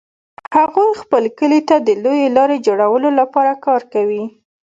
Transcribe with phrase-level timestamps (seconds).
[0.57, 4.23] هغوی خپل کلي ته د لویې لارې جوړولو لپاره کار کوي